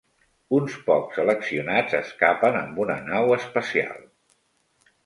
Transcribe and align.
Uns 0.59 0.77
pocs 0.87 1.19
seleccionats 1.21 1.99
escapen 2.01 2.59
amb 2.63 2.83
una 2.87 2.97
nau 3.13 3.39
espacial. 3.39 4.07